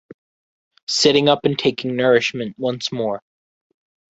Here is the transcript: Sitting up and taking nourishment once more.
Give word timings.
Sitting 0.87 1.29
up 1.29 1.41
and 1.45 1.59
taking 1.59 1.95
nourishment 1.95 2.57
once 2.57 2.91
more. 2.91 3.21